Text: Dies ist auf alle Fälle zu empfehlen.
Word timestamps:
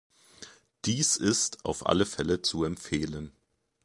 Dies 0.85 1.15
ist 1.15 1.63
auf 1.63 1.85
alle 1.85 2.07
Fälle 2.07 2.41
zu 2.41 2.63
empfehlen. 2.63 3.33